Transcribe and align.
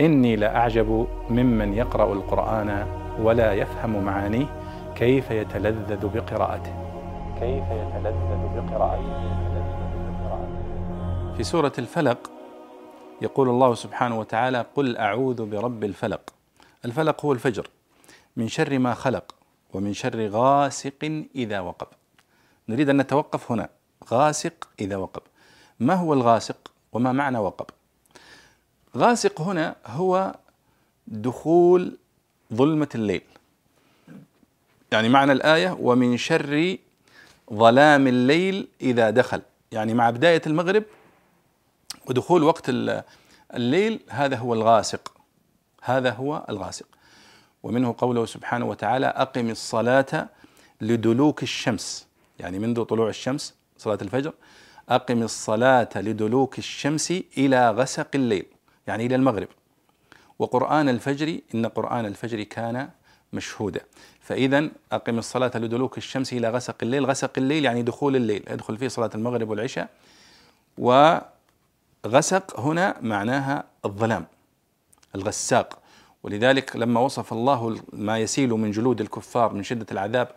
إني 0.00 0.36
لأعجب 0.36 1.06
ممن 1.30 1.74
يقرأ 1.74 2.12
القرآن 2.12 2.86
ولا 3.20 3.52
يفهم 3.52 4.04
معانيه 4.04 4.46
كيف 4.96 5.30
يتلذذ 5.30 6.06
بقراءته. 6.08 6.74
كيف 7.40 7.64
يتلذذ 7.64 8.42
بقراءته. 8.56 9.38
في 11.36 11.44
سورة 11.44 11.72
الفلق 11.78 12.30
يقول 13.22 13.48
الله 13.48 13.74
سبحانه 13.74 14.18
وتعالى 14.18 14.64
قل 14.76 14.96
أعوذ 14.96 15.50
برب 15.50 15.84
الفلق. 15.84 16.20
الفلق 16.84 17.24
هو 17.24 17.32
الفجر. 17.32 17.68
من 18.36 18.48
شر 18.48 18.78
ما 18.78 18.94
خلق 18.94 19.34
ومن 19.74 19.92
شر 19.92 20.28
غاسق 20.28 21.24
إذا 21.34 21.60
وقب. 21.60 21.86
نريد 22.68 22.88
أن 22.88 22.96
نتوقف 22.96 23.52
هنا. 23.52 23.68
غاسق 24.10 24.68
إذا 24.80 24.96
وقب. 24.96 25.22
ما 25.80 25.94
هو 25.94 26.12
الغاسق 26.12 26.72
وما 26.92 27.12
معنى 27.12 27.38
وقب؟ 27.38 27.66
غاسق 28.96 29.40
هنا 29.40 29.76
هو 29.86 30.34
دخول 31.06 31.96
ظلمة 32.54 32.88
الليل. 32.94 33.22
يعني 34.92 35.08
معنى 35.08 35.32
الآية 35.32 35.76
ومن 35.80 36.16
شر 36.16 36.76
ظلام 37.52 38.06
الليل 38.06 38.68
إذا 38.80 39.10
دخل. 39.10 39.42
يعني 39.72 39.94
مع 39.94 40.10
بداية 40.10 40.42
المغرب 40.46 40.84
ودخول 42.06 42.42
وقت 42.42 42.64
الليل 43.54 44.00
هذا 44.08 44.36
هو 44.36 44.54
الغاسق. 44.54 45.12
هذا 45.82 46.10
هو 46.10 46.46
الغاسق. 46.48 46.86
ومنه 47.62 47.94
قوله 47.98 48.26
سبحانه 48.26 48.64
وتعالى 48.64 49.06
أقم 49.06 49.50
الصلاة 49.50 50.28
لدلوك 50.80 51.42
الشمس. 51.42 52.06
يعني 52.38 52.58
منذ 52.58 52.84
طلوع 52.84 53.08
الشمس 53.08 53.54
صلاة 53.78 53.98
الفجر. 54.02 54.32
أقم 54.88 55.22
الصلاة 55.22 55.88
لدلوك 55.96 56.58
الشمس 56.58 57.10
إلى 57.38 57.70
غسق 57.70 58.08
الليل. 58.14 58.46
يعني 58.88 59.06
إلى 59.06 59.14
المغرب. 59.14 59.48
وقرآن 60.38 60.88
الفجر 60.88 61.38
إن 61.54 61.66
قرآن 61.66 62.06
الفجر 62.06 62.42
كان 62.42 62.88
مشهودا. 63.32 63.80
فإذا 64.20 64.68
أقم 64.92 65.18
الصلاة 65.18 65.50
لدلوك 65.54 65.98
الشمس 65.98 66.32
إلى 66.32 66.50
غسق 66.50 66.76
الليل. 66.82 67.06
غسق 67.06 67.30
الليل 67.38 67.64
يعني 67.64 67.82
دخول 67.82 68.16
الليل. 68.16 68.44
يدخل 68.50 68.78
فيه 68.78 68.88
صلاة 68.88 69.10
المغرب 69.14 69.50
والعشاء. 69.50 69.88
وغسق 70.78 72.60
هنا 72.60 72.96
معناها 73.00 73.64
الظلام 73.84 74.26
الغساق. 75.14 75.78
ولذلك 76.22 76.76
لما 76.76 77.00
وصف 77.00 77.32
الله 77.32 77.80
ما 77.92 78.18
يسيل 78.18 78.50
من 78.50 78.70
جلود 78.70 79.00
الكفار 79.00 79.52
من 79.54 79.62
شدة 79.62 79.86
العذاب 79.92 80.28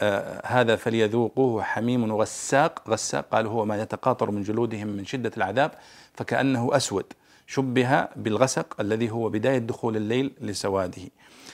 آه 0.00 0.46
هذا 0.46 0.76
فليذوقوه 0.76 1.62
حميم 1.62 2.12
غساق. 2.12 2.90
غساق 2.90 3.28
قال 3.32 3.46
هو 3.46 3.64
ما 3.64 3.82
يتقاطر 3.82 4.30
من 4.30 4.42
جلودهم 4.42 4.86
من 4.86 5.04
شدة 5.04 5.32
العذاب 5.36 5.70
فكأنه 6.14 6.76
أسود. 6.76 7.04
شبه 7.46 8.08
بالغسق 8.16 8.80
الذي 8.80 9.10
هو 9.10 9.28
بداية 9.28 9.58
دخول 9.58 9.96
الليل 9.96 10.32
لسواده. 10.40 11.02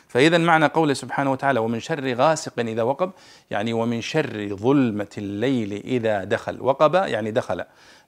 فإذا 0.09 0.39
معنى 0.39 0.67
قوله 0.67 0.95
سبحانه 0.95 1.33
وتعالى 1.33 1.61
ومن 1.61 1.81
شر 1.81 2.15
غاسق 2.15 2.53
إذا 2.59 2.83
وقب 2.83 3.11
يعني 3.51 3.73
ومن 3.73 4.01
شر 4.01 4.57
ظلمة 4.57 5.09
الليل 5.19 5.73
إذا 5.73 6.25
دخل. 6.25 6.61
وقب 6.61 6.95
يعني 6.95 7.31
دخل. 7.31 7.65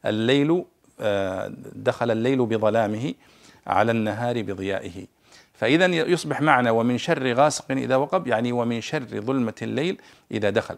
الليل 0.06 0.64
آه 1.00 1.53
دخل 1.75 2.10
الليل 2.10 2.47
بظلامه 2.47 3.14
على 3.66 3.92
النهار 3.92 4.42
بضيائه. 4.42 5.06
فإذا 5.55 5.86
يصبح 5.86 6.41
معنى 6.41 6.70
ومن 6.70 6.98
شر 6.98 7.33
غاسق 7.33 7.70
إذا 7.70 7.97
وقب 7.97 8.27
يعني 8.27 8.53
ومن 8.53 8.80
شر 8.80 9.20
ظلمة 9.20 9.55
الليل 9.62 10.00
إذا 10.30 10.50
دخل. 10.50 10.77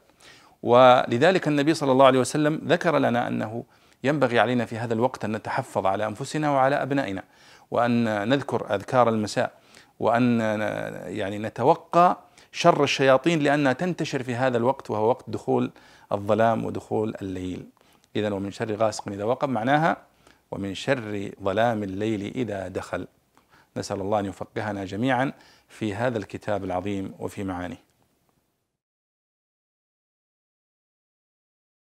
ولذلك 0.63 1.49
النبي 1.49 1.75
صلى 1.75 1.93
الله 1.93 2.07
عليه 2.07 2.19
وسلم 2.19 2.61
ذكر 2.67 2.99
لنا 2.99 3.29
أنه 3.29 3.65
ينبغي 4.05 4.39
علينا 4.39 4.65
في 4.65 4.79
هذا 4.79 4.95
الوقت 4.95 5.25
أن 5.25 5.33
نتحفظ 5.37 5.87
على 5.87 6.07
أنفسنا 6.07 6.51
وعلى 6.51 6.83
أبنائنا 6.83 7.23
وأن 7.71 8.29
نذكر 8.29 8.75
أذكار 8.75 9.09
المساء 9.09 9.53
وأن 10.01 10.41
يعني 11.07 11.39
نتوقى 11.39 12.19
شر 12.53 12.85
الشياطين 12.85 13.41
لأنها 13.41 13.73
تنتشر 13.73 14.23
في 14.23 14.35
هذا 14.35 14.57
الوقت 14.57 14.91
وهو 14.91 15.09
وقت 15.09 15.31
دخول 15.31 15.71
الظلام 16.13 16.65
ودخول 16.65 17.15
الليل. 17.23 17.67
إذا 18.17 18.33
ومن 18.33 18.51
شر 18.51 18.75
غاسق 18.75 19.09
إذا 19.09 19.25
وقب 19.25 19.49
معناها 19.49 19.97
ومن 20.51 20.75
شر 20.75 21.31
ظلام 21.43 21.83
الليل 21.83 22.33
إذا 22.35 22.69
دخل. 22.69 23.07
نسأل 23.77 24.01
الله 24.01 24.19
أن 24.19 24.27
يفقهنا 24.27 24.85
جميعا 24.85 25.33
في 25.69 25.95
هذا 25.95 26.19
الكتاب 26.19 26.65
العظيم 26.65 27.15
وفي 27.19 27.45
معانيه. 27.45 27.94